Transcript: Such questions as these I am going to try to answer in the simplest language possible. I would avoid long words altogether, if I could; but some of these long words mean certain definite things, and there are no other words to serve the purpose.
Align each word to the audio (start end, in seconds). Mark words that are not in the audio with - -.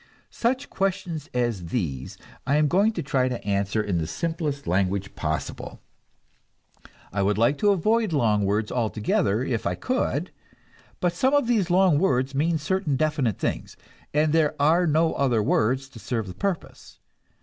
Such 0.31 0.71
questions 0.71 1.29
as 1.31 1.67
these 1.67 2.17
I 2.47 2.55
am 2.55 2.67
going 2.67 2.91
to 2.93 3.03
try 3.03 3.29
to 3.29 3.43
answer 3.45 3.83
in 3.83 3.99
the 3.99 4.07
simplest 4.07 4.65
language 4.65 5.13
possible. 5.13 5.79
I 7.13 7.21
would 7.21 7.37
avoid 7.37 8.11
long 8.11 8.43
words 8.43 8.71
altogether, 8.71 9.43
if 9.43 9.67
I 9.67 9.75
could; 9.75 10.31
but 11.01 11.13
some 11.13 11.35
of 11.35 11.45
these 11.45 11.69
long 11.69 11.99
words 11.99 12.33
mean 12.33 12.57
certain 12.57 12.95
definite 12.95 13.37
things, 13.37 13.77
and 14.11 14.33
there 14.33 14.59
are 14.59 14.87
no 14.87 15.13
other 15.13 15.43
words 15.43 15.87
to 15.89 15.99
serve 15.99 16.25
the 16.27 16.33
purpose. 16.33 16.97